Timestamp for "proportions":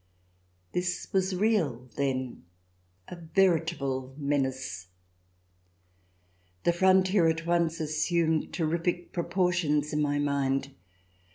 9.13-9.93